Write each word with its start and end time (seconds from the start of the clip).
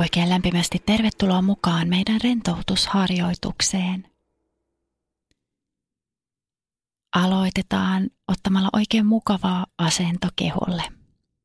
Oikein 0.00 0.28
lämpimästi 0.28 0.82
tervetuloa 0.86 1.42
mukaan 1.42 1.88
meidän 1.88 2.20
rentoutusharjoitukseen. 2.20 4.10
Aloitetaan 7.14 8.10
ottamalla 8.28 8.68
oikein 8.72 9.06
mukavaa 9.06 9.66
asento 9.78 10.28
keholle. 10.36 10.82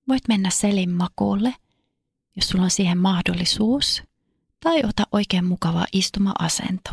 Voit 0.07 0.27
mennä 0.27 0.49
selin 0.49 0.89
makuulle, 0.89 1.55
jos 2.35 2.47
sulla 2.47 2.63
on 2.63 2.71
siihen 2.71 2.97
mahdollisuus, 2.97 4.03
tai 4.63 4.83
ota 4.83 5.03
oikein 5.11 5.45
mukava 5.45 5.85
istuma-asento. 5.93 6.91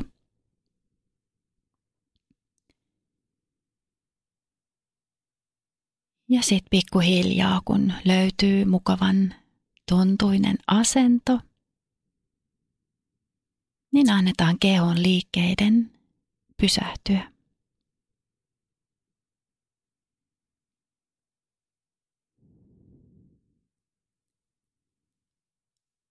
Ja 6.29 6.43
sitten 6.43 6.71
pikkuhiljaa, 6.71 7.61
kun 7.65 7.93
löytyy 8.05 8.65
mukavan 8.65 9.35
tuntuinen 9.89 10.57
asento– 10.67 11.41
niin 13.93 14.11
annetaan 14.11 14.59
kehon 14.59 15.03
liikkeiden 15.03 15.93
pysähtyä. 16.61 17.33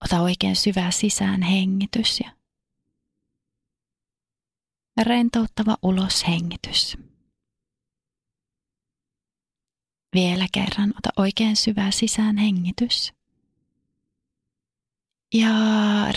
Ota 0.06 0.22
oikein 0.22 0.56
syvä 0.56 0.92
sisään 0.92 1.42
hengitys 1.42 2.20
ja 2.20 2.32
rentouttava 5.04 5.78
ulos 5.82 6.28
hengitys. 6.28 6.98
Vielä 10.16 10.48
kerran 10.52 10.94
ota 10.98 11.10
oikein 11.18 11.56
syvä 11.56 11.92
sisään 11.92 12.38
hengitys. 12.38 13.14
Ja 15.34 15.52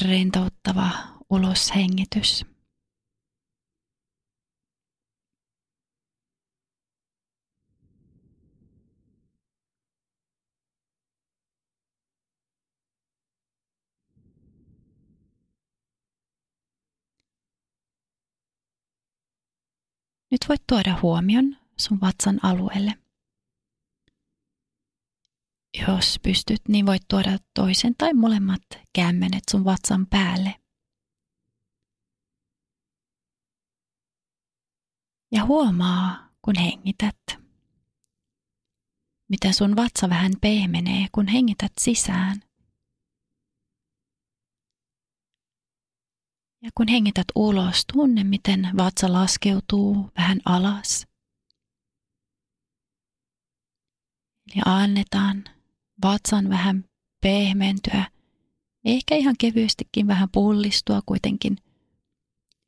rentouttava 0.03 1.14
uloshengitys. 1.35 2.45
Nyt 20.31 20.49
voit 20.49 20.63
tuoda 20.67 20.99
huomion 21.03 21.57
sun 21.77 22.01
vatsan 22.01 22.41
alueelle. 22.43 22.95
Jos 25.89 26.21
pystyt, 26.23 26.69
niin 26.69 26.87
voit 26.87 27.03
tuoda 27.09 27.39
toisen 27.55 27.95
tai 27.99 28.15
molemmat 28.15 28.63
kämmenet 28.93 29.43
sun 29.51 29.65
vatsan 29.65 30.07
päälle. 30.07 30.64
Ja 35.35 35.45
huomaa, 35.45 36.29
kun 36.43 36.55
hengität, 36.59 37.17
miten 39.29 39.55
sun 39.55 39.77
vatsa 39.77 40.09
vähän 40.09 40.33
pehmenee, 40.41 41.07
kun 41.13 41.29
hengität 41.29 41.73
sisään. 41.81 42.43
Ja 46.63 46.71
kun 46.75 46.89
hengität 46.89 47.25
ulos, 47.35 47.85
tunne, 47.93 48.25
miten 48.25 48.71
vatsa 48.77 49.13
laskeutuu 49.13 50.11
vähän 50.19 50.41
alas. 50.45 51.07
Eli 54.53 54.63
annetaan 54.67 55.45
vatsan 56.03 56.49
vähän 56.49 56.85
pehmentyä, 57.21 58.05
ehkä 58.85 59.17
ihan 59.17 59.35
kevyestikin 59.39 60.07
vähän 60.07 60.29
pullistua 60.33 61.01
kuitenkin 61.07 61.57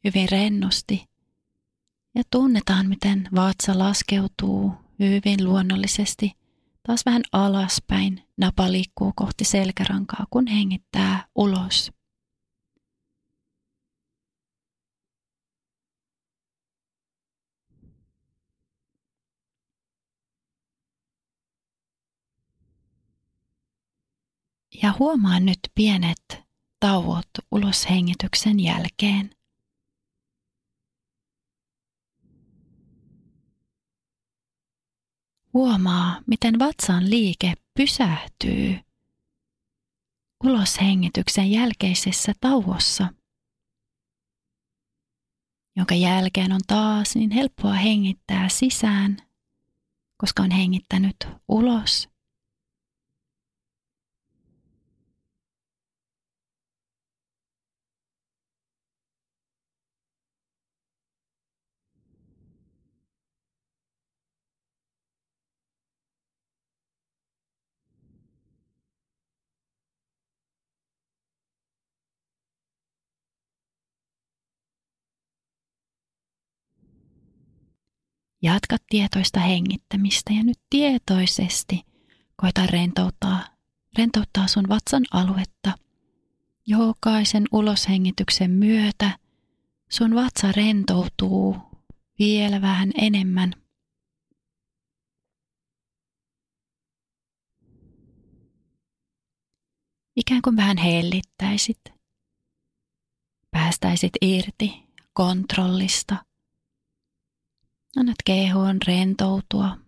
hyvin 0.04 0.28
rennosti– 0.28 1.04
ja 2.16 2.22
tunnetaan, 2.30 2.88
miten 2.88 3.28
vatsa 3.34 3.78
laskeutuu 3.78 4.72
hyvin 4.98 5.44
luonnollisesti 5.44 6.32
taas 6.86 7.06
vähän 7.06 7.22
alaspäin. 7.32 8.22
Napa 8.36 8.72
liikkuu 8.72 9.12
kohti 9.16 9.44
selkärankaa, 9.44 10.26
kun 10.30 10.46
hengittää 10.46 11.26
ulos. 11.34 11.92
Ja 24.82 24.94
huomaa 24.98 25.40
nyt 25.40 25.58
pienet 25.74 26.42
tauot 26.80 27.28
uloshengityksen 27.52 28.60
jälkeen. 28.60 29.35
Huomaa, 35.56 36.20
miten 36.26 36.58
vatsan 36.58 37.10
liike 37.10 37.54
pysähtyy 37.78 38.78
uloshengityksen 40.44 41.50
jälkeisessä 41.50 42.32
tauossa, 42.40 43.08
jonka 45.76 45.94
jälkeen 45.94 46.52
on 46.52 46.60
taas 46.66 47.14
niin 47.14 47.30
helppoa 47.30 47.72
hengittää 47.72 48.48
sisään, 48.48 49.16
koska 50.16 50.42
on 50.42 50.50
hengittänyt 50.50 51.16
ulos 51.48 52.08
Jatka 78.46 78.76
tietoista 78.88 79.40
hengittämistä 79.40 80.32
ja 80.32 80.44
nyt 80.44 80.58
tietoisesti 80.70 81.82
koita 82.36 82.66
rentouttaa, 82.66 83.44
rentouttaa 83.98 84.46
sun 84.46 84.68
vatsan 84.68 85.04
aluetta. 85.12 85.72
Jokaisen 86.66 87.44
uloshengityksen 87.52 88.50
myötä 88.50 89.18
sun 89.88 90.14
vatsa 90.14 90.52
rentoutuu 90.52 91.56
vielä 92.18 92.60
vähän 92.60 92.90
enemmän. 93.00 93.52
Ikään 100.16 100.42
kuin 100.42 100.56
vähän 100.56 100.76
hellittäisit. 100.76 101.80
Päästäisit 103.50 104.12
irti 104.22 104.72
kontrollista– 105.14 106.16
Annat 107.96 108.16
kehoon 108.24 108.78
rentoutua. 108.86 109.78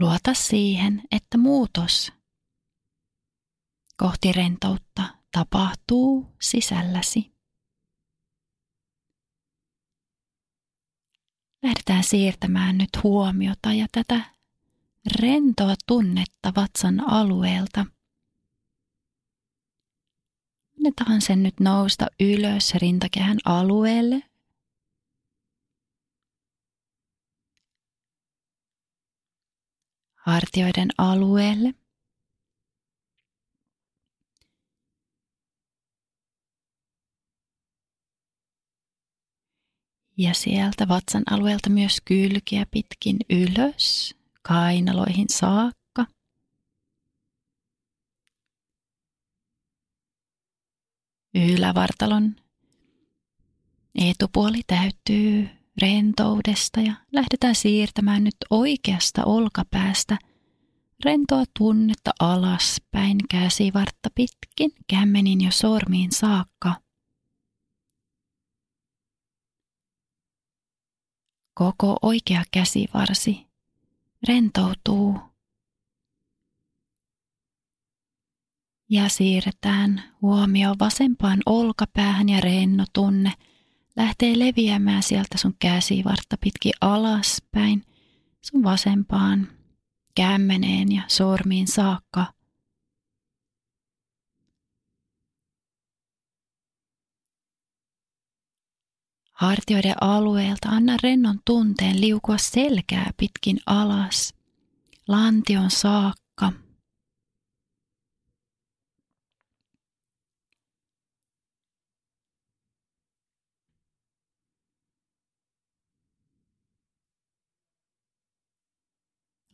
Luota 0.00 0.34
siihen, 0.34 1.02
että 1.12 1.38
muutos 1.38 2.12
kohti 3.96 4.32
rentoutta 4.32 5.02
tapahtuu 5.32 6.36
sisälläsi. 6.40 7.32
Lähdetään 11.62 12.04
siirtämään 12.04 12.78
nyt 12.78 13.02
huomiota 13.02 13.72
ja 13.72 13.86
tätä 13.92 14.39
rentoa 15.06 15.74
tunnetta 15.86 16.52
vatsan 16.56 17.00
alueelta. 17.00 17.86
Annetaan 20.78 21.22
sen 21.22 21.42
nyt 21.42 21.60
nousta 21.60 22.06
ylös 22.20 22.74
rintakehän 22.74 23.38
alueelle. 23.44 24.22
Hartioiden 30.14 30.88
alueelle. 30.98 31.74
Ja 40.16 40.34
sieltä 40.34 40.88
vatsan 40.88 41.22
alueelta 41.30 41.70
myös 41.70 42.00
kylkiä 42.04 42.66
pitkin 42.70 43.16
ylös, 43.30 44.19
kainaloihin 44.48 45.26
saakka. 45.30 46.06
Ylävartalon 51.34 52.36
etupuoli 53.94 54.60
täyttyy 54.66 55.48
rentoudesta 55.82 56.80
ja 56.80 56.94
lähdetään 57.12 57.54
siirtämään 57.54 58.24
nyt 58.24 58.36
oikeasta 58.50 59.24
olkapäästä 59.24 60.18
rentoa 61.04 61.44
tunnetta 61.58 62.10
alaspäin 62.20 63.18
käsivartta 63.30 64.08
pitkin 64.14 64.72
kämmenin 64.90 65.40
jo 65.40 65.50
sormiin 65.50 66.12
saakka. 66.12 66.74
Koko 71.54 71.96
oikea 72.02 72.42
käsivarsi 72.52 73.49
rentoutuu. 74.28 75.18
Ja 78.90 79.08
siirretään 79.08 80.02
huomio 80.22 80.74
vasempaan 80.78 81.38
olkapäähän 81.46 82.28
ja 82.28 82.40
renno 82.40 82.84
tunne 82.92 83.32
lähtee 83.96 84.38
leviämään 84.38 85.02
sieltä 85.02 85.38
sun 85.38 85.54
käsivartta 85.58 86.36
pitkin 86.40 86.72
alaspäin 86.80 87.82
sun 88.40 88.62
vasempaan 88.62 89.48
kämmeneen 90.16 90.92
ja 90.92 91.02
sormiin 91.08 91.68
saakka– 91.68 92.26
Hartioiden 99.40 99.94
alueelta 100.00 100.68
anna 100.68 100.96
rennon 101.02 101.38
tunteen 101.44 102.00
liukua 102.00 102.38
selkää 102.38 103.10
pitkin 103.16 103.58
alas, 103.66 104.34
lantion 105.08 105.70
saakka. 105.70 106.52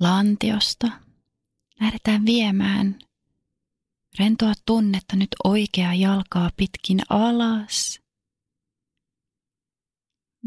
Lantiosta 0.01 0.89
lähdetään 1.81 2.27
viemään. 2.27 2.99
Rentoa 4.19 4.53
tunnetta 4.67 5.17
nyt 5.17 5.29
oikeaa 5.45 5.95
jalkaa 5.95 6.51
pitkin 6.57 7.01
alas– 7.09 8.01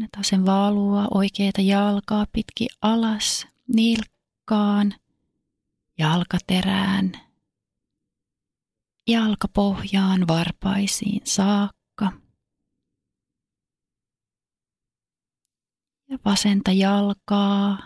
Annetaan 0.00 0.24
sen 0.24 0.46
valua 0.46 1.08
oikeita 1.14 1.60
jalkaa 1.60 2.26
pitki 2.32 2.68
alas, 2.82 3.46
nilkkaan, 3.74 4.94
jalkaterään, 5.98 7.12
jalkapohjaan, 9.06 10.28
varpaisiin 10.28 11.20
saakka. 11.24 12.12
Ja 16.08 16.18
vasenta 16.24 16.72
jalkaa 16.72 17.78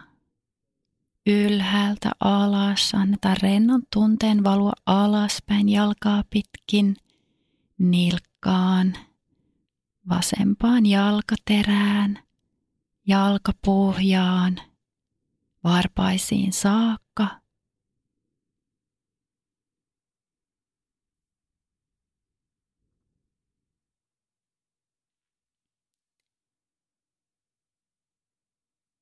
ylhäältä 1.26 2.10
alas. 2.20 2.94
Annetaan 2.94 3.36
rennon 3.42 3.82
tunteen 3.92 4.44
valua 4.44 4.72
alaspäin 4.86 5.68
jalkaa 5.68 6.22
pitkin 6.30 6.96
nilkkaan 7.78 8.94
vasempaan 10.08 10.86
jalkaterään, 10.86 12.18
jalkapohjaan, 13.06 14.60
varpaisiin 15.64 16.52
saakka. 16.52 17.40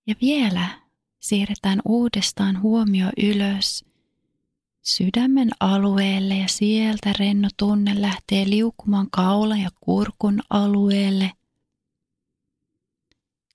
Ja 0.06 0.14
vielä 0.20 0.69
siirretään 1.20 1.81
uudestaan 1.84 2.62
huomio 2.62 3.06
ylös 3.16 3.92
sydämen 4.82 5.50
alueelle 5.61 6.37
ja 6.37 6.49
sieltä 6.49 7.12
renno 7.19 7.49
tunne 7.56 8.00
lähtee 8.00 8.50
liukumaan 8.50 9.11
kaulan 9.11 9.61
ja 9.61 9.70
kurkun 9.81 10.43
alueelle. 10.50 11.32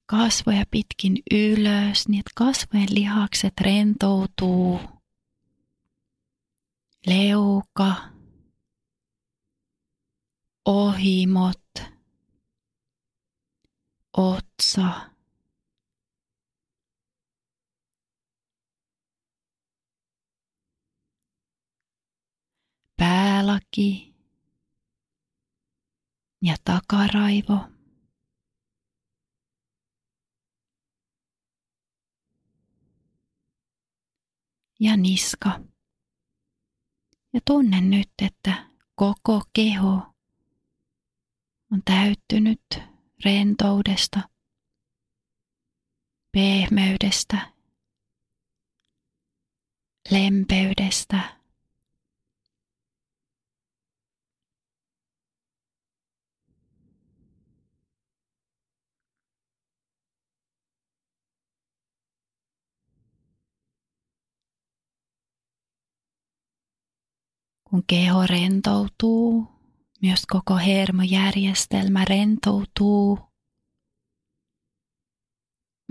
Kasvoja 0.05 0.65
pitkin 0.71 1.17
ylös, 1.31 2.07
niin 2.07 2.19
että 2.19 2.31
kasvojen 2.35 2.87
lihakset 2.91 3.53
rentoutuu. 3.61 4.79
Leuka, 7.07 7.93
ohimot, 10.65 11.63
otsa, 14.17 14.91
päälaki 22.97 24.15
ja 26.41 26.55
takaraivo. 26.63 27.59
Ja 34.79 34.97
niska. 34.97 35.59
Ja 37.33 37.39
tunne 37.45 37.81
nyt, 37.81 38.09
että 38.21 38.69
koko 38.95 39.41
keho 39.53 40.13
on 41.71 41.81
täyttynyt 41.85 42.61
rentoudesta, 43.25 44.29
pehmeydestä, 46.31 47.53
lempeydestä 50.11 51.36
Kun 67.69 67.83
keho 67.87 68.27
rentoutuu, 68.27 69.47
myös 70.01 70.25
koko 70.25 70.57
hermojärjestelmä 70.57 72.05
rentoutuu. 72.05 73.19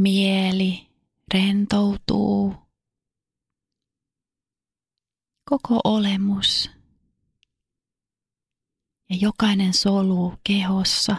Mieli 0.00 0.86
rentoutuu. 1.34 2.54
Koko 5.50 5.80
olemus 5.84 6.70
ja 9.10 9.16
jokainen 9.20 9.74
solu 9.74 10.34
kehossa 10.44 11.12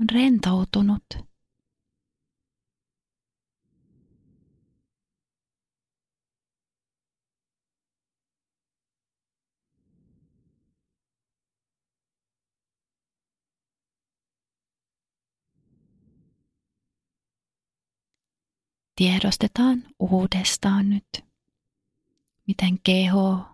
on 0.00 0.06
rentoutunut. 0.12 1.29
Tiedostetaan 19.00 19.84
uudestaan 19.98 20.90
nyt, 20.90 21.24
miten 22.46 22.78
keho 22.82 23.44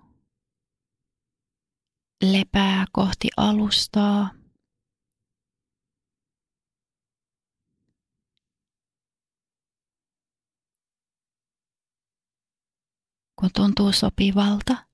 lepää 2.23 2.85
kohti 2.93 3.29
alustaa. 3.37 4.31
Kun 13.41 13.51
tuntuu 13.55 13.93
sopivalta, 13.93 14.87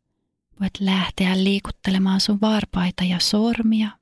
voit 0.61 0.81
lähteä 0.81 1.45
liikuttelemaan 1.45 2.21
sun 2.21 2.41
varpaita 2.41 3.05
ja 3.05 3.19
sormia. 3.19 4.02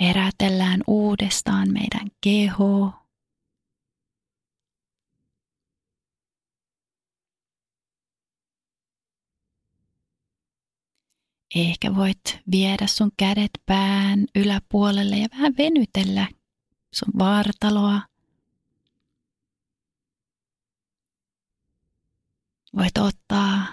Herätellään 0.00 0.80
uudestaan 0.86 1.72
meidän 1.72 2.10
keho. 2.20 2.92
Ehkä 11.54 11.94
voit 11.94 12.38
viedä 12.50 12.86
sun 12.86 13.12
kädet 13.16 13.50
pään 13.66 14.26
yläpuolelle 14.34 15.16
ja 15.16 15.28
vähän 15.32 15.54
venytellä 15.58 16.28
sun 16.94 17.12
vartaloa. 17.18 18.00
Voit 22.76 22.98
ottaa 22.98 23.66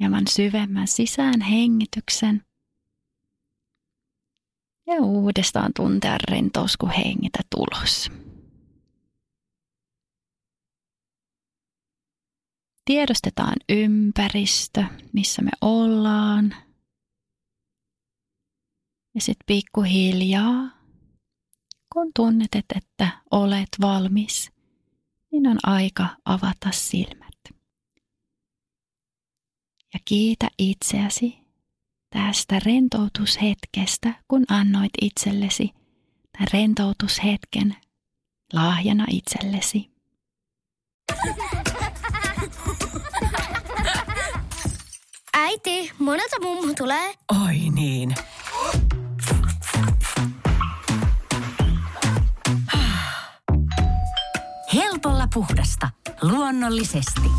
hieman 0.00 0.24
syvemmän 0.30 0.88
sisään 0.88 1.40
hengityksen 1.40 2.42
ja 4.86 4.94
uudestaan 5.02 5.72
tuntea 5.76 6.18
rentous, 6.30 6.76
kun 6.76 6.90
hengitä 6.90 7.40
tulos. 7.50 8.10
Tiedostetaan 12.84 13.56
ympäristö, 13.68 14.84
missä 15.12 15.42
me 15.42 15.50
ollaan. 15.60 16.54
Ja 19.14 19.20
sitten 19.20 19.46
pikkuhiljaa, 19.46 20.70
kun 21.92 22.10
tunnet, 22.16 22.54
että 22.76 23.22
olet 23.30 23.68
valmis, 23.80 24.50
niin 25.32 25.46
on 25.46 25.58
aika 25.62 26.16
avata 26.24 26.70
silmät. 26.70 27.38
Ja 29.94 30.00
kiitä 30.04 30.48
itseäsi 30.58 31.41
tästä 32.12 32.58
rentoutushetkestä, 32.66 34.14
kun 34.28 34.44
annoit 34.48 34.90
itsellesi 35.02 35.72
tämän 36.32 36.48
rentoutushetken 36.52 37.76
lahjana 38.52 39.06
itsellesi. 39.10 39.90
Äiti, 45.34 45.90
monelta 45.98 46.36
mummu 46.42 46.74
tulee? 46.74 47.14
Oi 47.44 47.58
niin. 47.74 48.14
Helpolla 54.74 55.28
puhdasta. 55.34 55.90
Luonnollisesti. 56.22 57.30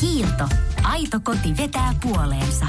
Kiilto. 0.00 0.48
Aito 0.84 1.20
koti 1.20 1.56
vetää 1.56 1.94
puoleensa. 2.02 2.66